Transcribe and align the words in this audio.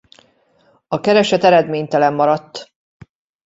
A 0.87 0.99
kereset 0.99 1.43
eredménytelen 1.43 2.13
maradt. 2.13 2.73